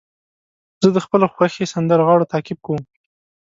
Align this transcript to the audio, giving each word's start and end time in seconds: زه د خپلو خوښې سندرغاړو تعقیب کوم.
زه 0.81 0.89
د 0.95 0.97
خپلو 1.05 1.25
خوښې 1.33 1.65
سندرغاړو 1.73 2.29
تعقیب 2.31 2.59
کوم. 2.65 2.81